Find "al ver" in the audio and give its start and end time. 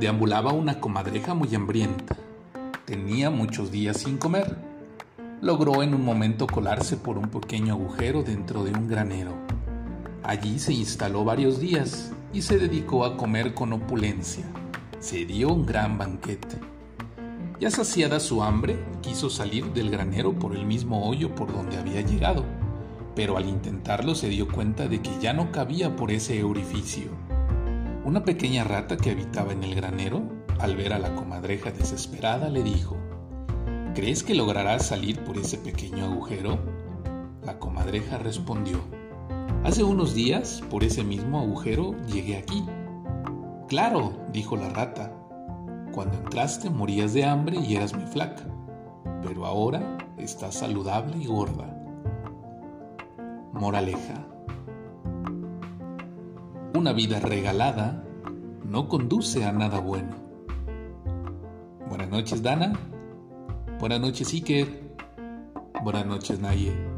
30.58-30.94